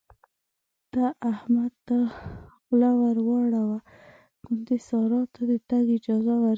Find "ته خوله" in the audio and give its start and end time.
1.87-2.89